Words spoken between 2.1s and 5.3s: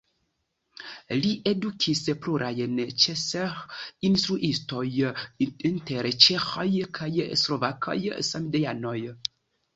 plurajn Cseh-instruistojn